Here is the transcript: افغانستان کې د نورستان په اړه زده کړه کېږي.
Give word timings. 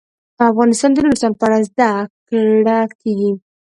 افغانستان 0.49 0.89
کې 0.93 1.01
د 1.01 1.03
نورستان 1.05 1.33
په 1.39 1.43
اړه 1.47 1.57
زده 1.69 1.91
کړه 2.27 2.79
کېږي. 3.01 3.31